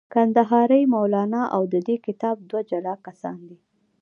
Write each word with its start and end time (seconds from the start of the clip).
کندهاری 0.13 0.81
مولانا 0.93 1.43
او 1.55 1.63
د 1.73 1.75
دې 1.87 1.95
کتاب 2.05 2.35
دوه 2.49 2.61
جلا 2.69 2.95
کسان 3.05 3.37
دي. 3.49 3.57